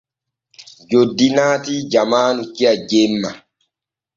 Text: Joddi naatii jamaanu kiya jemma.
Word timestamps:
Joddi 0.89 1.27
naatii 1.35 1.81
jamaanu 1.91 2.41
kiya 2.53 2.73
jemma. 2.89 3.29